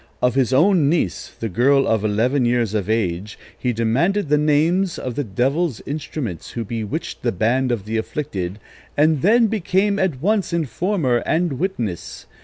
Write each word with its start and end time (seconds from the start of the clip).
Of 0.19 0.33
his 0.33 0.51
own 0.51 0.89
niece, 0.89 1.29
the 1.39 1.47
girl 1.47 1.85
of 1.87 2.03
eleven 2.03 2.43
years 2.43 2.73
of 2.73 2.89
age, 2.89 3.37
he 3.55 3.71
demanded 3.71 4.29
the 4.29 4.37
names 4.39 4.97
of 4.97 5.13
the 5.13 5.23
devil's 5.23 5.79
instruments, 5.85 6.49
who 6.53 6.65
bewitched 6.65 7.21
the 7.21 7.31
band 7.31 7.71
of 7.71 7.85
'the 7.85 7.97
afflicted,' 7.97 8.57
and 8.97 9.21
then 9.21 9.45
became 9.45 9.99
at 9.99 10.19
once 10.19 10.53
informer 10.53 11.17
and 11.17 11.59
witness. 11.59 12.25